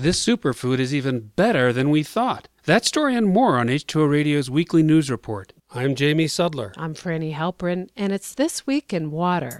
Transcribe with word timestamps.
This 0.00 0.24
superfood 0.24 0.78
is 0.78 0.94
even 0.94 1.32
better 1.34 1.72
than 1.72 1.90
we 1.90 2.04
thought. 2.04 2.46
That 2.66 2.84
story 2.84 3.16
and 3.16 3.26
more 3.26 3.58
on 3.58 3.66
H2O 3.66 4.08
Radio's 4.08 4.48
weekly 4.48 4.84
news 4.84 5.10
report. 5.10 5.52
I'm 5.74 5.96
Jamie 5.96 6.26
Sudler. 6.26 6.72
I'm 6.76 6.94
Frani 6.94 7.34
Halperin, 7.34 7.88
and 7.96 8.12
it's 8.12 8.32
This 8.32 8.64
Week 8.64 8.92
in 8.92 9.10
Water. 9.10 9.58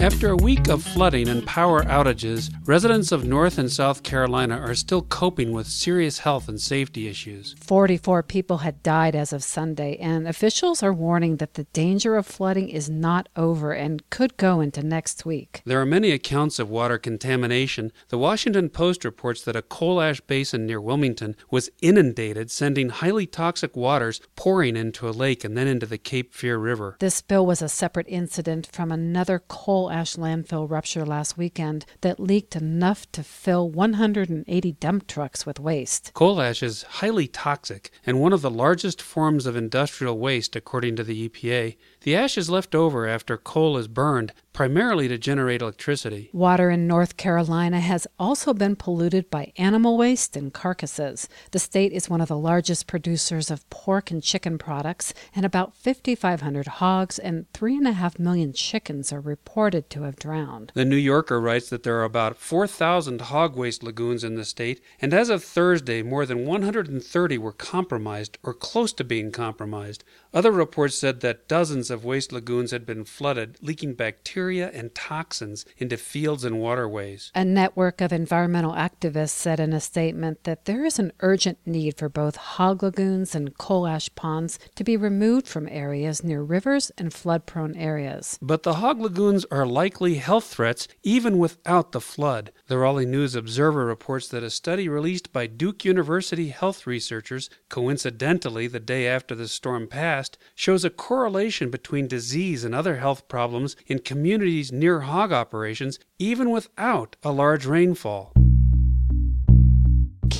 After 0.00 0.30
a 0.30 0.36
week 0.36 0.68
of 0.68 0.82
flooding 0.82 1.28
and 1.28 1.46
power 1.46 1.82
outages, 1.82 2.50
residents 2.64 3.12
of 3.12 3.26
North 3.26 3.58
and 3.58 3.70
South 3.70 4.02
Carolina 4.02 4.56
are 4.56 4.74
still 4.74 5.02
coping 5.02 5.52
with 5.52 5.66
serious 5.66 6.20
health 6.20 6.48
and 6.48 6.58
safety 6.58 7.06
issues. 7.06 7.54
44 7.60 8.22
people 8.22 8.58
had 8.58 8.82
died 8.82 9.14
as 9.14 9.34
of 9.34 9.44
Sunday, 9.44 9.98
and 9.98 10.26
officials 10.26 10.82
are 10.82 10.94
warning 10.94 11.36
that 11.36 11.52
the 11.52 11.64
danger 11.74 12.16
of 12.16 12.24
flooding 12.26 12.70
is 12.70 12.88
not 12.88 13.28
over 13.36 13.72
and 13.72 14.08
could 14.08 14.38
go 14.38 14.62
into 14.62 14.82
next 14.82 15.26
week. 15.26 15.60
There 15.66 15.78
are 15.78 15.84
many 15.84 16.12
accounts 16.12 16.58
of 16.58 16.70
water 16.70 16.96
contamination. 16.96 17.92
The 18.08 18.16
Washington 18.16 18.70
Post 18.70 19.04
reports 19.04 19.42
that 19.42 19.54
a 19.54 19.60
coal 19.60 20.00
ash 20.00 20.22
basin 20.22 20.64
near 20.64 20.80
Wilmington 20.80 21.36
was 21.50 21.68
inundated, 21.82 22.50
sending 22.50 22.88
highly 22.88 23.26
toxic 23.26 23.76
waters 23.76 24.22
pouring 24.34 24.78
into 24.78 25.06
a 25.06 25.10
lake 25.10 25.44
and 25.44 25.58
then 25.58 25.66
into 25.66 25.84
the 25.84 25.98
Cape 25.98 26.32
Fear 26.32 26.56
River. 26.56 26.96
This 27.00 27.16
spill 27.16 27.44
was 27.44 27.60
a 27.60 27.68
separate 27.68 28.08
incident 28.08 28.66
from 28.72 28.90
another 28.90 29.42
coal 29.46 29.89
ash 29.90 30.16
landfill 30.16 30.70
rupture 30.70 31.04
last 31.04 31.36
weekend 31.36 31.84
that 32.00 32.18
leaked 32.18 32.56
enough 32.56 33.10
to 33.12 33.22
fill 33.22 33.68
180 33.68 34.72
dump 34.72 35.06
trucks 35.06 35.44
with 35.44 35.60
waste. 35.60 36.12
Coal 36.14 36.40
ash 36.40 36.62
is 36.62 36.82
highly 36.82 37.26
toxic 37.26 37.90
and 38.06 38.20
one 38.20 38.32
of 38.32 38.42
the 38.42 38.50
largest 38.50 39.02
forms 39.02 39.46
of 39.46 39.56
industrial 39.56 40.18
waste, 40.18 40.56
according 40.56 40.96
to 40.96 41.04
the 41.04 41.28
EPA. 41.28 41.76
The 42.02 42.16
ash 42.16 42.38
is 42.38 42.48
left 42.48 42.74
over 42.74 43.06
after 43.06 43.36
coal 43.36 43.76
is 43.76 43.88
burned, 43.88 44.32
primarily 44.60 45.08
to 45.08 45.16
generate 45.16 45.62
electricity. 45.62 46.28
Water 46.34 46.68
in 46.68 46.86
North 46.86 47.16
Carolina 47.16 47.80
has 47.80 48.06
also 48.18 48.52
been 48.52 48.76
polluted 48.76 49.30
by 49.30 49.54
animal 49.56 49.96
waste 49.96 50.36
and 50.36 50.52
carcasses. 50.52 51.30
The 51.52 51.58
state 51.58 51.94
is 51.94 52.10
one 52.10 52.20
of 52.20 52.28
the 52.28 52.36
largest 52.36 52.86
producers 52.86 53.50
of 53.50 53.66
pork 53.70 54.10
and 54.10 54.22
chicken 54.22 54.58
products, 54.58 55.14
and 55.34 55.46
about 55.46 55.74
5,500 55.76 56.66
hogs 56.66 57.18
and 57.18 57.50
3.5 57.54 58.18
million 58.18 58.52
chickens 58.52 59.14
are 59.14 59.20
reported 59.20 59.88
to 59.88 60.02
have 60.02 60.16
drowned. 60.16 60.72
The 60.74 60.84
New 60.84 60.96
Yorker 60.96 61.40
writes 61.40 61.70
that 61.70 61.82
there 61.82 61.98
are 61.98 62.04
about 62.04 62.36
4,000 62.36 63.18
hog 63.22 63.56
waste 63.56 63.82
lagoons 63.82 64.22
in 64.22 64.34
the 64.34 64.44
state, 64.44 64.82
and 65.00 65.14
as 65.14 65.30
of 65.30 65.42
Thursday, 65.42 66.02
more 66.02 66.26
than 66.26 66.44
130 66.44 67.38
were 67.38 67.52
compromised 67.52 68.36
or 68.42 68.52
close 68.52 68.92
to 68.92 69.04
being 69.04 69.32
compromised. 69.32 70.04
Other 70.34 70.52
reports 70.52 70.96
said 70.96 71.20
that 71.20 71.48
dozens 71.48 71.90
of 71.90 72.04
waste 72.04 72.30
lagoons 72.30 72.72
had 72.72 72.84
been 72.84 73.06
flooded, 73.06 73.56
leaking 73.62 73.94
bacteria 73.94 74.49
and 74.58 74.94
toxins 74.94 75.64
into 75.78 75.96
fields 75.96 76.44
and 76.44 76.58
waterways. 76.58 77.30
A 77.34 77.44
network 77.44 78.00
of 78.00 78.12
environmental 78.12 78.72
activists 78.72 79.30
said 79.30 79.60
in 79.60 79.72
a 79.72 79.80
statement 79.80 80.42
that 80.44 80.64
there 80.64 80.84
is 80.84 80.98
an 80.98 81.12
urgent 81.20 81.58
need 81.64 81.96
for 81.96 82.08
both 82.08 82.36
hog 82.36 82.82
lagoons 82.82 83.34
and 83.34 83.56
coal 83.56 83.86
ash 83.86 84.12
ponds 84.14 84.58
to 84.74 84.82
be 84.82 84.96
removed 84.96 85.46
from 85.46 85.68
areas 85.68 86.24
near 86.24 86.42
rivers 86.42 86.90
and 86.98 87.12
flood 87.12 87.46
prone 87.46 87.76
areas. 87.76 88.38
But 88.42 88.64
the 88.64 88.74
hog 88.74 89.00
lagoons 89.00 89.44
are 89.50 89.66
likely 89.66 90.16
health 90.16 90.46
threats 90.46 90.88
even 91.02 91.38
without 91.38 91.92
the 91.92 92.00
flood. 92.00 92.50
The 92.66 92.78
Raleigh 92.78 93.06
News 93.06 93.34
Observer 93.34 93.84
reports 93.84 94.28
that 94.28 94.42
a 94.42 94.50
study 94.50 94.88
released 94.88 95.32
by 95.32 95.46
Duke 95.46 95.84
University 95.84 96.48
health 96.48 96.86
researchers, 96.86 97.50
coincidentally 97.68 98.66
the 98.66 98.80
day 98.80 99.06
after 99.06 99.34
the 99.34 99.48
storm 99.48 99.86
passed, 99.86 100.38
shows 100.54 100.84
a 100.84 100.90
correlation 100.90 101.70
between 101.70 102.08
disease 102.08 102.64
and 102.64 102.74
other 102.74 102.96
health 102.96 103.28
problems 103.28 103.76
in 103.86 103.98
communities 103.98 104.29
near 104.72 105.00
hog 105.00 105.32
operations 105.32 105.98
even 106.18 106.50
without 106.50 107.16
a 107.22 107.32
large 107.32 107.66
rainfall. 107.66 108.32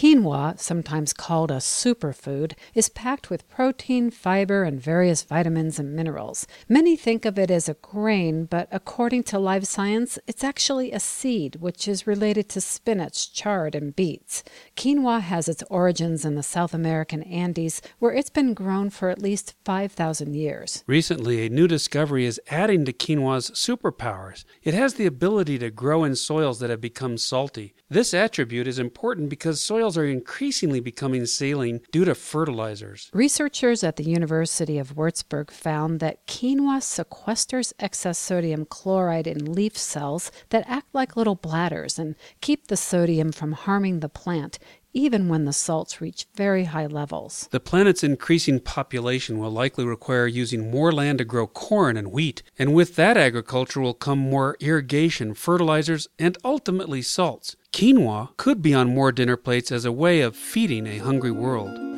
Quinoa, 0.00 0.58
sometimes 0.58 1.12
called 1.12 1.50
a 1.50 1.56
superfood, 1.56 2.54
is 2.74 2.88
packed 2.88 3.28
with 3.28 3.46
protein, 3.50 4.10
fiber, 4.10 4.62
and 4.62 4.80
various 4.80 5.22
vitamins 5.24 5.78
and 5.78 5.94
minerals. 5.94 6.46
Many 6.70 6.96
think 6.96 7.26
of 7.26 7.38
it 7.38 7.50
as 7.50 7.68
a 7.68 7.74
grain, 7.74 8.46
but 8.46 8.66
according 8.72 9.24
to 9.24 9.38
Live 9.38 9.66
Science, 9.66 10.18
it's 10.26 10.42
actually 10.42 10.90
a 10.90 11.00
seed, 11.00 11.56
which 11.56 11.86
is 11.86 12.06
related 12.06 12.48
to 12.48 12.62
spinach, 12.62 13.34
chard, 13.34 13.74
and 13.74 13.94
beets. 13.94 14.42
Quinoa 14.74 15.20
has 15.20 15.50
its 15.50 15.62
origins 15.68 16.24
in 16.24 16.34
the 16.34 16.42
South 16.42 16.72
American 16.72 17.22
Andes, 17.24 17.82
where 17.98 18.14
it's 18.14 18.30
been 18.30 18.54
grown 18.54 18.88
for 18.88 19.10
at 19.10 19.20
least 19.20 19.54
5,000 19.66 20.32
years. 20.32 20.82
Recently, 20.86 21.44
a 21.44 21.50
new 21.50 21.68
discovery 21.68 22.24
is 22.24 22.40
adding 22.48 22.86
to 22.86 22.94
quinoa's 22.94 23.50
superpowers. 23.50 24.46
It 24.62 24.72
has 24.72 24.94
the 24.94 25.04
ability 25.04 25.58
to 25.58 25.70
grow 25.70 26.04
in 26.04 26.16
soils 26.16 26.58
that 26.60 26.70
have 26.70 26.80
become 26.80 27.18
salty. 27.18 27.74
This 27.90 28.14
attribute 28.14 28.66
is 28.66 28.78
important 28.78 29.28
because 29.28 29.60
soils 29.60 29.89
are 29.96 30.06
increasingly 30.06 30.80
becoming 30.80 31.26
saline 31.26 31.80
due 31.90 32.04
to 32.04 32.14
fertilizers. 32.14 33.10
Researchers 33.12 33.82
at 33.82 33.96
the 33.96 34.04
University 34.04 34.78
of 34.78 34.96
Würzburg 34.96 35.50
found 35.50 36.00
that 36.00 36.26
quinoa 36.26 36.80
sequesters 36.80 37.72
excess 37.78 38.18
sodium 38.18 38.64
chloride 38.64 39.26
in 39.26 39.52
leaf 39.52 39.76
cells 39.76 40.30
that 40.50 40.64
act 40.68 40.88
like 40.92 41.16
little 41.16 41.36
bladders 41.36 41.98
and 41.98 42.14
keep 42.40 42.66
the 42.68 42.76
sodium 42.76 43.32
from 43.32 43.52
harming 43.52 44.00
the 44.00 44.08
plant, 44.08 44.58
even 44.92 45.28
when 45.28 45.44
the 45.44 45.52
salts 45.52 46.00
reach 46.00 46.26
very 46.34 46.64
high 46.64 46.86
levels. 46.86 47.48
The 47.50 47.60
planet's 47.60 48.04
increasing 48.04 48.60
population 48.60 49.38
will 49.38 49.50
likely 49.50 49.84
require 49.84 50.26
using 50.26 50.70
more 50.70 50.92
land 50.92 51.18
to 51.18 51.24
grow 51.24 51.46
corn 51.46 51.96
and 51.96 52.12
wheat, 52.12 52.42
and 52.58 52.74
with 52.74 52.96
that 52.96 53.16
agriculture 53.16 53.80
will 53.80 53.94
come 53.94 54.18
more 54.18 54.56
irrigation, 54.60 55.34
fertilizers, 55.34 56.08
and 56.18 56.36
ultimately 56.44 57.02
salts. 57.02 57.56
Quinoa 57.72 58.36
could 58.36 58.62
be 58.62 58.74
on 58.74 58.94
more 58.94 59.12
dinner 59.12 59.36
plates 59.36 59.70
as 59.70 59.84
a 59.84 59.92
way 59.92 60.20
of 60.20 60.36
feeding 60.36 60.86
a 60.86 60.98
hungry 60.98 61.30
world. 61.30 61.89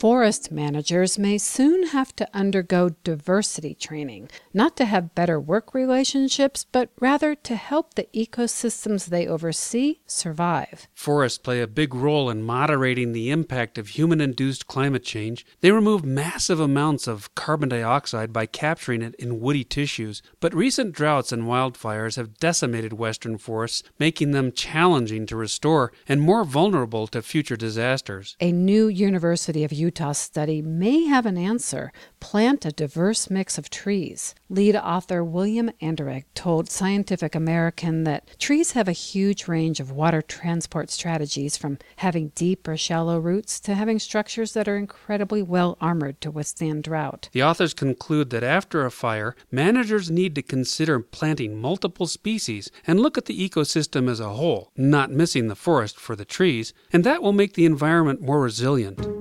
Forest 0.00 0.50
managers 0.50 1.18
may 1.18 1.36
soon 1.36 1.88
have 1.88 2.16
to 2.16 2.26
undergo 2.32 2.88
diversity 3.04 3.74
training, 3.74 4.30
not 4.54 4.74
to 4.78 4.86
have 4.86 5.14
better 5.14 5.38
work 5.38 5.74
relationships, 5.74 6.64
but 6.72 6.88
rather 6.98 7.34
to 7.34 7.54
help 7.54 7.92
the 7.92 8.08
ecosystems 8.14 9.08
they 9.10 9.26
oversee 9.26 9.98
survive. 10.06 10.88
Forests 10.94 11.36
play 11.36 11.60
a 11.60 11.66
big 11.66 11.94
role 11.94 12.30
in 12.30 12.42
moderating 12.42 13.12
the 13.12 13.30
impact 13.30 13.76
of 13.76 13.88
human 13.88 14.22
induced 14.22 14.66
climate 14.66 15.04
change. 15.04 15.44
They 15.60 15.70
remove 15.70 16.02
massive 16.02 16.60
amounts 16.60 17.06
of 17.06 17.34
carbon 17.34 17.68
dioxide 17.68 18.32
by 18.32 18.46
capturing 18.46 19.02
it 19.02 19.14
in 19.16 19.38
woody 19.38 19.64
tissues, 19.64 20.22
but 20.40 20.54
recent 20.54 20.94
droughts 20.94 21.30
and 21.30 21.42
wildfires 21.42 22.16
have 22.16 22.38
decimated 22.38 22.94
western 22.94 23.36
forests, 23.36 23.82
making 23.98 24.30
them 24.30 24.50
challenging 24.50 25.26
to 25.26 25.36
restore 25.36 25.92
and 26.08 26.22
more 26.22 26.44
vulnerable 26.44 27.06
to 27.08 27.20
future 27.20 27.56
disasters. 27.56 28.34
A 28.40 28.50
new 28.50 28.88
University 28.88 29.62
of 29.62 29.74
Utah 29.74 29.89
study 30.12 30.62
may 30.62 31.04
have 31.04 31.26
an 31.26 31.36
answer. 31.36 31.92
Plant 32.20 32.64
a 32.64 32.70
diverse 32.70 33.30
mix 33.30 33.58
of 33.58 33.70
trees. 33.70 34.34
Lead 34.48 34.76
author 34.76 35.22
William 35.22 35.70
Anderegg 35.80 36.24
told 36.34 36.70
Scientific 36.70 37.34
American 37.34 38.04
that 38.04 38.38
trees 38.38 38.72
have 38.72 38.88
a 38.88 38.92
huge 38.92 39.48
range 39.48 39.80
of 39.80 39.90
water 39.90 40.22
transport 40.22 40.90
strategies 40.90 41.56
from 41.56 41.78
having 41.96 42.28
deep 42.34 42.66
or 42.66 42.76
shallow 42.76 43.18
roots 43.18 43.60
to 43.60 43.74
having 43.74 43.98
structures 43.98 44.52
that 44.52 44.68
are 44.68 44.76
incredibly 44.76 45.42
well 45.42 45.76
armored 45.80 46.20
to 46.20 46.30
withstand 46.30 46.82
drought. 46.82 47.28
The 47.32 47.42
authors 47.42 47.74
conclude 47.74 48.30
that 48.30 48.42
after 48.42 48.84
a 48.84 48.90
fire, 48.90 49.36
managers 49.50 50.10
need 50.10 50.34
to 50.34 50.42
consider 50.42 51.00
planting 51.00 51.60
multiple 51.60 52.06
species 52.06 52.70
and 52.86 53.00
look 53.00 53.16
at 53.16 53.26
the 53.26 53.48
ecosystem 53.48 54.08
as 54.08 54.20
a 54.20 54.30
whole, 54.30 54.72
not 54.76 55.10
missing 55.10 55.48
the 55.48 55.54
forest 55.54 55.98
for 55.98 56.16
the 56.16 56.24
trees, 56.24 56.72
and 56.92 57.04
that 57.04 57.22
will 57.22 57.32
make 57.32 57.54
the 57.54 57.66
environment 57.66 58.20
more 58.20 58.40
resilient. 58.40 59.19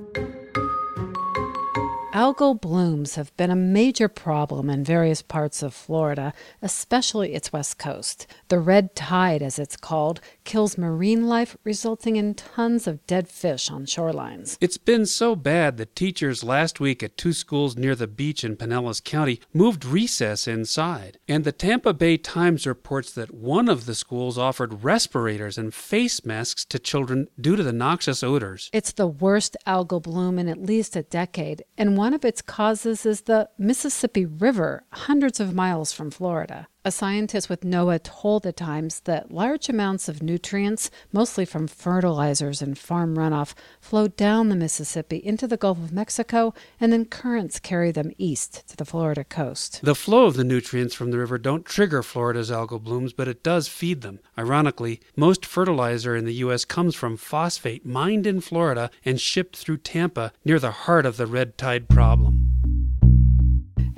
Algal 2.20 2.60
blooms 2.60 3.16
have 3.16 3.34
been 3.38 3.50
a 3.50 3.56
major 3.56 4.10
problem 4.10 4.70
in 4.70 4.84
various 4.84 5.22
parts 5.22 5.64
of 5.64 5.74
Florida, 5.74 6.34
especially 6.62 7.34
its 7.34 7.54
west 7.54 7.80
coast. 7.80 8.28
The 8.50 8.60
red 8.60 8.94
tide, 8.94 9.42
as 9.42 9.58
it's 9.58 9.78
called, 9.78 10.20
kills 10.50 10.80
marine 10.80 11.28
life, 11.28 11.56
resulting 11.64 12.16
in 12.16 12.34
tons 12.34 12.88
of 12.88 13.06
dead 13.06 13.28
fish 13.28 13.70
on 13.70 13.86
shorelines. 13.86 14.58
It's 14.60 14.80
been 14.80 15.06
so 15.06 15.36
bad 15.36 15.78
that 15.78 15.96
teachers 15.96 16.44
last 16.44 16.80
week 16.80 17.04
at 17.04 17.18
two 17.18 17.34
schools 17.34 17.78
near 17.78 17.94
the 17.94 18.08
beach 18.08 18.44
in 18.44 18.58
Pinellas 18.58 19.04
County 19.04 19.40
moved 19.54 19.86
recess 19.86 20.48
inside. 20.48 21.20
And 21.28 21.44
the 21.44 21.52
Tampa 21.52 21.94
Bay 21.94 22.18
Times 22.18 22.66
reports 22.66 23.12
that 23.14 23.32
one 23.32 23.70
of 23.70 23.86
the 23.86 23.94
schools 23.94 24.40
offered 24.40 24.84
respirators 24.84 25.60
and 25.60 25.72
face 25.72 26.26
masks 26.26 26.66
to 26.66 26.80
children 26.80 27.28
due 27.40 27.56
to 27.56 27.62
the 27.62 27.72
noxious 27.72 28.24
odors. 28.24 28.72
It's 28.74 28.94
the 28.94 29.06
worst 29.06 29.56
algal 29.68 30.02
bloom 30.02 30.40
in 30.40 30.48
at 30.48 30.60
least 30.60 30.96
a 30.96 31.04
decade, 31.04 31.64
and 31.78 31.96
one 31.96 32.16
of 32.16 32.26
its 32.26 32.42
causes 32.42 33.06
is 33.06 33.22
the 33.22 33.52
Mississippi 33.60 34.26
River, 34.26 34.84
hundreds 34.94 35.40
of 35.40 35.54
miles 35.54 35.94
from 35.94 36.10
Florida. 36.10 36.68
A 36.86 36.92
scientist 36.92 37.50
with 37.50 37.66
NOAA 37.66 38.00
told 38.04 38.44
the 38.44 38.54
Times 38.54 39.02
that 39.02 39.34
large 39.34 39.68
amounts 39.68 40.08
of 40.08 40.24
nutrients, 40.24 40.90
mostly 41.12 41.44
from 41.44 41.68
fertilizers 41.68 42.62
and 42.62 42.78
farm 42.78 43.18
runoff, 43.18 43.54
flow 43.82 44.08
down 44.08 44.48
the 44.48 44.56
Mississippi 44.56 45.18
into 45.18 45.46
the 45.46 45.58
Gulf 45.58 45.78
of 45.78 45.92
Mexico, 45.92 46.54
and 46.80 46.94
then 46.94 47.04
currents 47.04 47.60
carry 47.60 47.92
them 47.92 48.14
east 48.18 48.66
to 48.70 48.78
the 48.78 48.86
Florida 48.86 49.26
coast. 49.26 49.82
The 49.84 49.94
flow 49.94 50.26
of 50.26 50.38
the 50.38 50.46
nutrients 50.46 50.96
from 50.96 51.12
the 51.12 51.18
river 51.18 51.38
don't 51.38 51.66
trigger 51.66 52.02
Florida's 52.02 52.50
algal 52.50 52.82
blooms, 52.82 53.12
but 53.12 53.28
it 53.28 53.44
does 53.44 53.68
feed 53.68 54.00
them. 54.00 54.22
Ironically, 54.38 55.02
most 55.18 55.46
fertilizer 55.46 56.16
in 56.16 56.24
the 56.24 56.36
U.S. 56.36 56.64
comes 56.64 56.96
from 56.96 57.18
phosphate 57.18 57.86
mined 57.86 58.26
in 58.26 58.40
Florida 58.40 58.90
and 59.04 59.20
shipped 59.20 59.58
through 59.58 59.80
Tampa, 59.80 60.32
near 60.46 60.60
the 60.60 60.72
heart 60.72 61.06
of 61.06 61.18
the 61.18 61.28
red 61.28 61.58
tide 61.58 61.90
problem. 61.90 62.59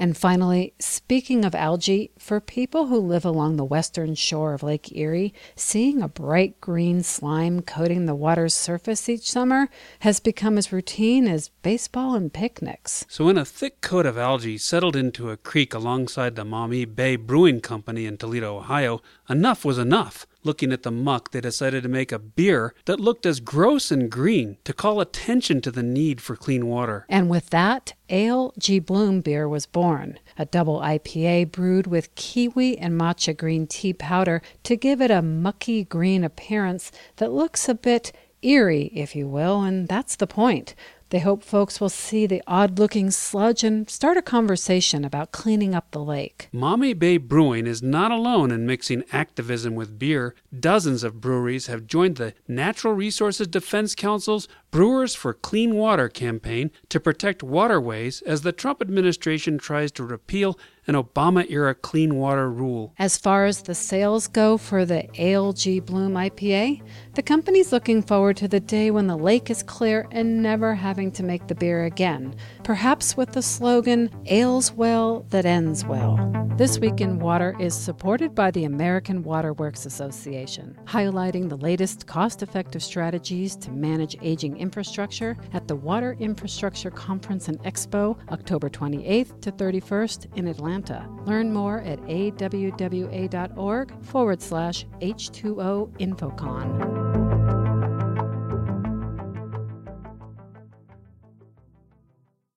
And 0.01 0.18
finally, 0.18 0.74
speaking 0.80 1.45
of 1.45 1.53
algae, 1.53 2.09
for 2.18 2.39
people 2.39 2.88
who 2.88 2.98
live 2.98 3.24
along 3.24 3.57
the 3.57 3.63
western 3.63 4.15
shore 4.15 4.56
of 4.56 4.63
Lake 4.63 4.92
Erie, 4.98 5.31
seeing 5.56 6.01
a 6.01 6.07
bright 6.07 6.59
green 6.59 7.03
slime 7.03 7.62
coating 7.62 8.07
the 8.07 8.15
water's 8.15 8.56
surface 8.56 9.07
each 9.07 9.30
summer 9.30 9.69
has 10.00 10.19
become 10.19 10.57
as 10.57 10.74
routine 10.74 11.27
as 11.27 11.50
baseball 11.62 12.15
and 12.15 12.33
picnics. 12.33 13.06
So, 13.09 13.25
when 13.25 13.38
a 13.38 13.45
thick 13.45 13.81
coat 13.81 14.07
of 14.07 14.18
algae 14.18 14.57
settled 14.57 14.95
into 14.95 15.30
a 15.30 15.38
creek 15.38 15.71
alongside 15.75 16.36
the 16.36 16.45
Maumee 16.45 16.86
Bay 16.86 17.15
Brewing 17.15 17.62
Company 17.62 18.07
in 18.07 18.18
Toledo, 18.18 18.57
Ohio, 18.57 19.03
enough 19.30 19.63
was 19.63 19.77
enough. 19.77 20.25
Looking 20.44 20.72
at 20.72 20.82
the 20.82 20.92
muck, 20.92 21.32
they 21.32 21.42
decided 21.42 21.84
to 21.84 21.90
make 21.90 22.12
a 22.12 22.18
beer 22.18 22.74
that 22.86 23.00
looked 23.00 23.26
as 23.28 23.40
gross 23.40 23.92
and 23.92 24.10
green 24.10 24.58
to 24.64 24.74
call 24.74 25.00
attention 25.00 25.62
to 25.62 25.72
the 25.72 25.84
need 25.84 26.20
for 26.20 26.36
clean 26.36 26.66
water. 26.66 27.06
And 27.10 27.30
with 27.30 27.52
that, 27.52 27.94
Ale 28.10 28.54
G. 28.58 28.80
Bloom 28.80 29.22
beer 29.22 29.48
was 29.48 29.68
born, 29.68 30.18
a 30.38 30.46
double 30.46 30.80
IPA 30.80 31.52
brewed 31.52 31.86
with 31.86 32.16
kiwi 32.16 32.78
and 32.78 33.00
matcha 33.00 33.38
green 33.38 33.68
tea 33.68 33.94
powder 33.94 34.42
to 34.64 34.76
give 34.76 35.00
it 35.00 35.12
a 35.12 35.22
mucky 35.22 35.84
green 35.84 36.24
appearance 36.24 36.92
that 37.18 37.32
looks 37.32 37.70
a 37.70 37.76
bit 37.76 38.12
eerie, 38.42 38.92
if 38.96 39.16
you 39.16 39.28
will, 39.28 39.62
and 39.62 39.88
that's 39.88 40.16
the 40.16 40.28
point. 40.28 40.74
They 41.12 41.19
hope 41.19 41.44
folks 41.44 41.81
will 41.81 41.90
see 41.90 42.25
the 42.25 42.42
odd 42.48 42.80
looking 42.80 43.12
sludge 43.12 43.66
and 43.66 43.90
start 43.90 44.16
a 44.16 44.22
conversation 44.22 45.04
about 45.04 45.34
cleaning 45.34 45.75
up 45.75 45.92
the 45.92 46.02
lake. 46.02 46.48
Maumee 46.54 46.94
Bay 46.94 47.18
Brewing 47.18 47.68
is 47.68 47.84
not 47.84 48.12
alone 48.12 48.50
in 48.50 48.66
mixing 48.66 49.04
activism 49.12 49.75
with 49.75 50.00
beer. 50.00 50.36
Dozens 50.58 51.04
of 51.04 51.19
breweries 51.19 51.68
have 51.68 51.86
joined 51.86 52.16
the 52.16 52.34
Natural 52.48 52.94
Resources 52.94 53.48
Defense 53.48 53.94
Council's 53.94 54.48
Brewers 54.72 55.13
for 55.13 55.34
Clean 55.34 55.75
Water 55.75 56.08
campaign 56.08 56.72
to 56.88 56.98
protect 56.98 57.44
waterways 57.44 58.22
as 58.22 58.44
the 58.44 58.54
Trump 58.54 58.81
administration 58.81 59.58
tries 59.58 59.92
to 59.92 60.06
repeal 60.06 60.58
an 60.88 60.95
Obama 60.95 61.45
era 61.50 61.75
clean 61.75 62.16
water 62.16 62.50
rule. 62.50 62.94
As 62.98 63.18
far 63.18 63.45
as 63.45 63.62
the 63.62 63.75
sales 63.75 64.28
go 64.28 64.57
for 64.57 64.86
the 64.86 65.07
ALG 65.13 65.86
Bloom 65.86 66.13
IPA, 66.13 66.81
the 67.13 67.22
company's 67.22 67.72
looking 67.72 68.01
forward 68.01 68.38
to 68.38 68.48
the 68.48 68.60
day 68.60 68.89
when 68.89 69.07
the 69.07 69.18
lake 69.18 69.50
is 69.50 69.63
clear 69.63 70.07
and 70.12 70.42
never 70.42 70.75
having 70.75 71.12
to 71.12 71.24
make 71.24 71.48
the 71.48 71.56
beer 71.56 71.86
again, 71.86 72.36
perhaps 72.63 73.18
with 73.18 73.34
the 73.34 73.42
slogan, 73.42 74.10
Ales 74.25 74.74
well 74.74 75.25
that 75.30 75.46
ends 75.46 75.86
well. 75.86 76.18
This 76.58 76.78
Week 76.78 77.02
in 77.02 77.18
Water 77.18 77.56
is 77.60 77.74
supported 77.74 78.36
by 78.36 78.52
the 78.52 78.66
American 78.66 79.24
Water 79.24 79.54
Works 79.54 79.88
Association, 79.88 80.78
highlighting 80.86 81.50
the 81.50 81.58
latest 81.58 82.06
cost 82.06 82.44
effective 82.44 82.84
strategies 82.84 83.56
to 83.56 83.72
manage 83.72 84.16
aging 84.22 84.58
infrastructure 84.58 85.36
at 85.54 85.68
the 85.68 85.75
Water 85.75 86.16
Infrastructure 86.19 86.92
Conference 86.92 87.48
and 87.48 87.60
Expo, 87.63 88.16
October 88.31 88.69
28th 88.69 89.42
to 89.42 89.52
31st 89.52 90.38
in 90.38 90.48
Atlanta. 90.48 91.10
Learn 91.25 91.52
more 91.52 91.81
at 91.81 92.00
awwa.org 92.02 94.04
forward 94.04 94.42
slash 94.42 94.86
H2O 95.02 95.98
Infocon. 95.98 97.00